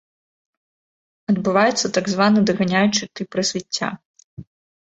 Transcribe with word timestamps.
Адбываецца 1.33 1.93
так 1.97 2.05
званы 2.13 2.39
даганяючы 2.51 3.03
тып 3.21 3.29
развіцця. 3.41 3.89